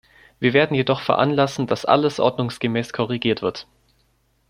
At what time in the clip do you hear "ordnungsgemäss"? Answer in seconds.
2.19-2.91